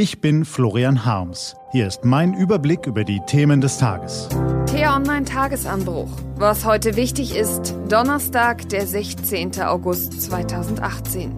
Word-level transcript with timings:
Ich 0.00 0.20
bin 0.20 0.44
Florian 0.44 1.04
Harms. 1.04 1.56
Hier 1.72 1.88
ist 1.88 2.04
mein 2.04 2.32
Überblick 2.32 2.86
über 2.86 3.02
die 3.02 3.18
Themen 3.26 3.60
des 3.60 3.78
Tages. 3.78 4.28
T-Online 4.66 5.24
Tagesanbruch. 5.24 6.08
Was 6.36 6.64
heute 6.64 6.94
wichtig 6.94 7.34
ist, 7.34 7.74
Donnerstag, 7.88 8.68
der 8.68 8.86
16. 8.86 9.60
August 9.60 10.22
2018. 10.22 11.34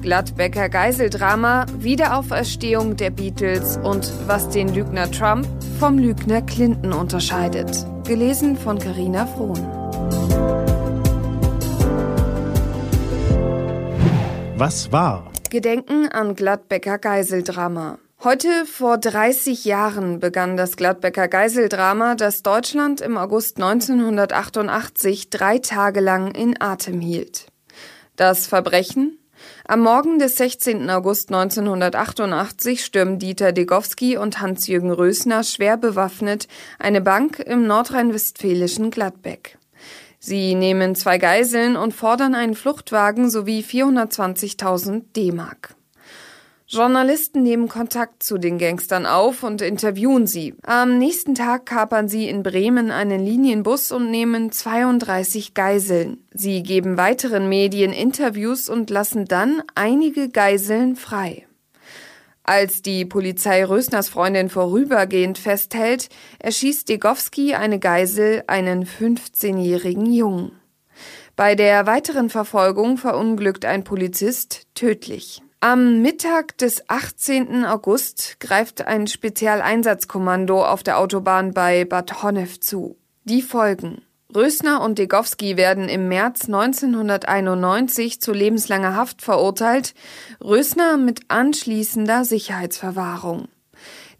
Gladbecker 0.00 0.68
Geiseldrama, 0.68 1.66
Wiederauferstehung 1.76 2.96
der 2.96 3.10
Beatles 3.10 3.78
und 3.78 4.12
was 4.28 4.48
den 4.48 4.72
Lügner 4.72 5.10
Trump 5.10 5.44
vom 5.80 5.98
Lügner 5.98 6.42
Clinton 6.42 6.92
unterscheidet. 6.92 7.84
Gelesen 8.06 8.56
von 8.56 8.78
Carina 8.78 9.26
Frohn. 9.26 9.58
Was 14.56 14.92
war? 14.92 15.32
Gedenken 15.50 16.08
an 16.08 16.34
Gladbecker 16.34 16.98
Geiseldrama. 16.98 17.98
Heute 18.22 18.66
vor 18.66 18.98
30 18.98 19.64
Jahren 19.64 20.20
begann 20.20 20.56
das 20.56 20.76
Gladbecker 20.76 21.28
Geiseldrama, 21.28 22.16
das 22.16 22.42
Deutschland 22.42 23.00
im 23.00 23.16
August 23.16 23.56
1988 23.56 25.30
drei 25.30 25.58
Tage 25.58 26.00
lang 26.00 26.32
in 26.32 26.60
Atem 26.60 27.00
hielt. 27.00 27.46
Das 28.16 28.46
Verbrechen? 28.46 29.18
Am 29.66 29.80
Morgen 29.80 30.18
des 30.18 30.36
16. 30.36 30.90
August 30.90 31.32
1988 31.32 32.84
stürmen 32.84 33.18
Dieter 33.18 33.52
Degowski 33.52 34.16
und 34.16 34.40
Hans-Jürgen 34.40 34.90
Rösner 34.90 35.44
schwer 35.44 35.76
bewaffnet 35.76 36.48
eine 36.78 37.00
Bank 37.00 37.38
im 37.38 37.66
nordrhein-westfälischen 37.66 38.90
Gladbeck. 38.90 39.57
Sie 40.18 40.54
nehmen 40.54 40.94
zwei 40.94 41.18
Geiseln 41.18 41.76
und 41.76 41.94
fordern 41.94 42.34
einen 42.34 42.54
Fluchtwagen 42.54 43.30
sowie 43.30 43.60
420.000 43.60 45.02
D-Mark. 45.14 45.74
Journalisten 46.70 47.42
nehmen 47.42 47.66
Kontakt 47.66 48.22
zu 48.22 48.36
den 48.36 48.58
Gangstern 48.58 49.06
auf 49.06 49.42
und 49.42 49.62
interviewen 49.62 50.26
sie. 50.26 50.54
Am 50.64 50.98
nächsten 50.98 51.34
Tag 51.34 51.64
kapern 51.64 52.08
sie 52.08 52.28
in 52.28 52.42
Bremen 52.42 52.90
einen 52.90 53.24
Linienbus 53.24 53.90
und 53.90 54.10
nehmen 54.10 54.52
32 54.52 55.54
Geiseln. 55.54 56.22
Sie 56.34 56.62
geben 56.62 56.98
weiteren 56.98 57.48
Medien 57.48 57.94
Interviews 57.94 58.68
und 58.68 58.90
lassen 58.90 59.24
dann 59.24 59.62
einige 59.74 60.28
Geiseln 60.28 60.94
frei. 60.94 61.47
Als 62.48 62.80
die 62.80 63.04
Polizei 63.04 63.62
Rösners 63.62 64.08
Freundin 64.08 64.48
vorübergehend 64.48 65.36
festhält, 65.36 66.08
erschießt 66.38 66.88
Degowski 66.88 67.52
eine 67.52 67.78
Geisel, 67.78 68.42
einen 68.46 68.86
15-jährigen 68.86 70.10
Jungen. 70.10 70.52
Bei 71.36 71.54
der 71.54 71.84
weiteren 71.84 72.30
Verfolgung 72.30 72.96
verunglückt 72.96 73.66
ein 73.66 73.84
Polizist 73.84 74.62
tödlich. 74.74 75.42
Am 75.60 76.00
Mittag 76.00 76.56
des 76.56 76.88
18. 76.88 77.66
August 77.66 78.40
greift 78.40 78.80
ein 78.80 79.08
Spezialeinsatzkommando 79.08 80.64
auf 80.64 80.82
der 80.82 81.00
Autobahn 81.00 81.52
bei 81.52 81.84
Bad 81.84 82.22
Honnef 82.22 82.60
zu. 82.60 82.96
Die 83.24 83.42
folgen 83.42 84.00
Rösner 84.34 84.82
und 84.82 84.98
Degowski 84.98 85.56
werden 85.56 85.88
im 85.88 86.08
März 86.08 86.44
1991 86.46 88.20
zu 88.20 88.32
lebenslanger 88.32 88.94
Haft 88.94 89.22
verurteilt, 89.22 89.94
Rösner 90.44 90.98
mit 90.98 91.20
anschließender 91.28 92.26
Sicherheitsverwahrung. 92.26 93.48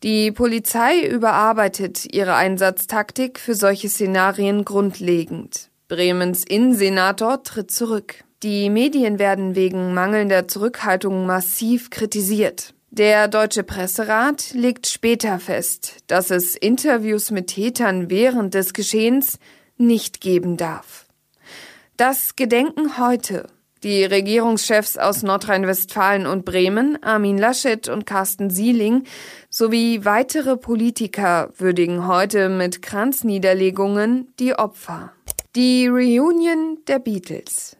Die 0.02 0.32
Polizei 0.32 1.06
überarbeitet 1.06 2.06
ihre 2.14 2.34
Einsatztaktik 2.36 3.38
für 3.38 3.54
solche 3.54 3.90
Szenarien 3.90 4.64
grundlegend. 4.64 5.68
Bremens 5.88 6.42
Innensenator 6.42 7.42
tritt 7.42 7.70
zurück. 7.70 8.24
Die 8.42 8.70
Medien 8.70 9.18
werden 9.18 9.56
wegen 9.56 9.92
mangelnder 9.92 10.48
Zurückhaltung 10.48 11.26
massiv 11.26 11.90
kritisiert. 11.90 12.72
Der 12.90 13.28
Deutsche 13.28 13.62
Presserat 13.62 14.54
legt 14.54 14.86
später 14.86 15.38
fest, 15.38 15.96
dass 16.06 16.30
es 16.30 16.56
Interviews 16.56 17.30
mit 17.30 17.48
Tätern 17.48 18.08
während 18.08 18.54
des 18.54 18.72
Geschehens 18.72 19.38
nicht 19.78 20.20
geben 20.20 20.56
darf. 20.56 21.06
Das 21.96 22.36
Gedenken 22.36 22.98
heute. 22.98 23.46
Die 23.84 24.04
Regierungschefs 24.04 24.96
aus 24.96 25.22
Nordrhein-Westfalen 25.22 26.26
und 26.26 26.44
Bremen, 26.44 27.00
Armin 27.02 27.38
Laschet 27.38 27.88
und 27.88 28.06
Carsten 28.06 28.50
Sieling, 28.50 29.04
sowie 29.50 30.04
weitere 30.04 30.56
Politiker 30.56 31.50
würdigen 31.56 32.08
heute 32.08 32.48
mit 32.48 32.82
Kranzniederlegungen 32.82 34.32
die 34.40 34.54
Opfer. 34.54 35.12
Die 35.54 35.86
Reunion 35.86 36.78
der 36.88 36.98
Beatles. 36.98 37.76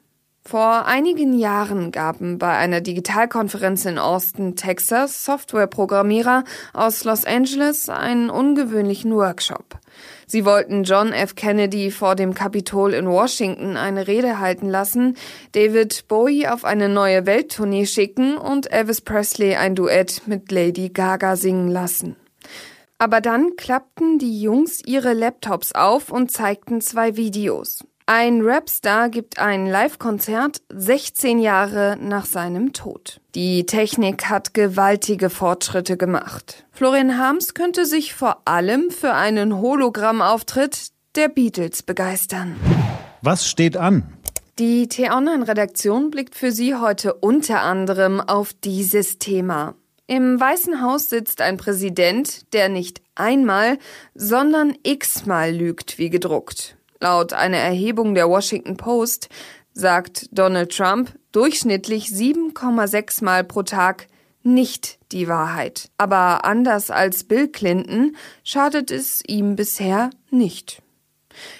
Vor 0.49 0.87
einigen 0.87 1.37
Jahren 1.37 1.91
gaben 1.91 2.39
bei 2.39 2.57
einer 2.57 2.81
Digitalkonferenz 2.81 3.85
in 3.85 3.99
Austin, 3.99 4.57
Texas, 4.57 5.25
Softwareprogrammierer 5.25 6.45
aus 6.73 7.05
Los 7.05 7.25
Angeles 7.25 7.89
einen 7.89 8.31
ungewöhnlichen 8.31 9.13
Workshop. 9.15 9.78
Sie 10.27 10.45
wollten 10.45 10.85
John 10.85 11.13
F. 11.13 11.35
Kennedy 11.35 11.91
vor 11.91 12.15
dem 12.15 12.35
Kapitol 12.35 12.95
in 12.95 13.09
Washington 13.09 13.77
eine 13.77 14.07
Rede 14.07 14.39
halten 14.39 14.69
lassen, 14.69 15.17
David 15.53 16.07
Bowie 16.09 16.49
auf 16.49 16.65
eine 16.65 16.89
neue 16.89 17.27
Welttournee 17.27 17.87
schicken 17.87 18.37
und 18.37 18.73
Elvis 18.73 19.01
Presley 19.01 19.57
ein 19.57 19.75
Duett 19.75 20.23
mit 20.27 20.51
Lady 20.51 20.89
Gaga 20.89 21.37
singen 21.37 21.69
lassen. 21.69 22.17
Aber 22.99 23.21
dann 23.21 23.57
klappten 23.57 24.19
die 24.19 24.41
Jungs 24.41 24.83
ihre 24.85 25.13
Laptops 25.13 25.73
auf 25.73 26.11
und 26.11 26.33
zeigten 26.33 26.81
zwei 26.81 27.17
Videos. 27.17 27.85
Ein 28.11 28.41
Rapstar 28.41 29.11
gibt 29.11 29.39
ein 29.39 29.67
Live-Konzert 29.67 30.63
16 30.71 31.41
Jahre 31.41 31.99
nach 32.01 32.25
seinem 32.25 32.73
Tod. 32.73 33.21
Die 33.35 33.67
Technik 33.67 34.31
hat 34.31 34.55
gewaltige 34.55 35.29
Fortschritte 35.29 35.99
gemacht. 35.99 36.65
Florian 36.73 37.19
Harms 37.19 37.53
könnte 37.53 37.85
sich 37.85 38.15
vor 38.15 38.41
allem 38.47 38.91
für 38.91 39.13
einen 39.13 39.61
Hologrammauftritt 39.61 40.89
der 41.17 41.29
Beatles 41.29 41.83
begeistern. 41.83 42.57
Was 43.21 43.47
steht 43.47 43.77
an? 43.77 44.11
Die 44.59 44.89
T-Online-Redaktion 44.89 46.09
blickt 46.09 46.35
für 46.35 46.51
Sie 46.51 46.77
heute 46.77 47.13
unter 47.13 47.61
anderem 47.61 48.23
auf 48.23 48.55
dieses 48.55 49.19
Thema. 49.19 49.75
Im 50.07 50.41
Weißen 50.41 50.81
Haus 50.81 51.11
sitzt 51.11 51.43
ein 51.43 51.59
Präsident, 51.59 52.55
der 52.55 52.71
nicht 52.71 53.03
einmal, 53.15 53.77
sondern 54.15 54.73
x-mal 54.83 55.53
lügt 55.53 55.99
wie 55.99 56.09
gedruckt. 56.09 56.78
Laut 57.01 57.33
einer 57.33 57.59
Erhebung 57.59 58.15
der 58.15 58.29
Washington 58.29 58.77
Post 58.77 59.29
sagt 59.73 60.27
Donald 60.33 60.77
Trump 60.77 61.13
durchschnittlich 61.33 62.07
7,6 62.07 63.25
Mal 63.25 63.45
pro 63.45 63.63
Tag 63.63 64.09
nicht 64.43 64.99
die 65.13 65.29
Wahrheit. 65.29 65.91
Aber 65.97 66.45
anders 66.45 66.91
als 66.91 67.25
Bill 67.25 67.49
Clinton 67.49 68.17
schadet 68.43 68.91
es 68.91 69.23
ihm 69.27 69.57
bisher 69.57 70.11
nicht. 70.31 70.83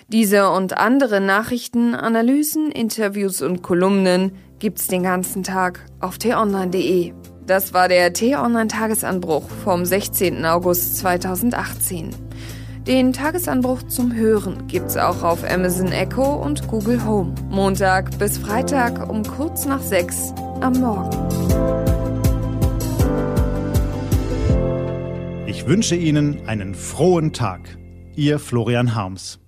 Diese 0.09 0.51
und 0.51 0.77
andere 0.77 1.21
Nachrichten, 1.21 1.95
Analysen, 1.95 2.73
Interviews 2.73 3.43
und 3.43 3.63
Kolumnen 3.63 4.33
gibt's 4.59 4.89
den 4.89 5.05
ganzen 5.05 5.45
Tag 5.45 5.87
auf 6.01 6.19
t-online.de. 6.19 7.13
Das 7.47 7.73
war 7.73 7.89
der 7.89 8.13
T-Online 8.13 8.69
Tagesanbruch 8.69 9.49
vom 9.49 9.85
16. 9.85 10.45
August 10.45 10.99
2018. 10.99 12.28
Den 12.89 13.13
Tagesanbruch 13.13 13.83
zum 13.83 14.15
Hören 14.15 14.67
gibt's 14.67 14.97
auch 14.97 15.23
auf 15.23 15.45
Amazon 15.45 15.93
Echo 15.93 16.25
und 16.25 16.67
Google 16.69 17.05
Home. 17.05 17.35
Montag 17.51 18.19
bis 18.19 18.39
Freitag 18.39 19.11
um 19.11 19.25
kurz 19.25 19.67
nach 19.67 19.83
sechs 19.83 20.33
am 20.63 20.73
Morgen. 20.73 21.15
Ich 25.47 25.67
wünsche 25.67 25.97
Ihnen 25.97 26.49
einen 26.49 26.75
frohen 26.75 27.35
Tag. 27.35 27.77
Ihr 28.17 28.39
Florian 28.39 28.95
Harms. 28.95 29.39